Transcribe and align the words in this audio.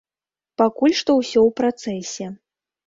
Пакуль 0.61 0.95
што 1.01 1.11
ўсё 1.21 1.39
ў 1.47 1.59
працэсе. 1.63 2.37